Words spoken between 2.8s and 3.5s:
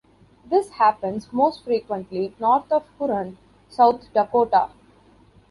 Huron,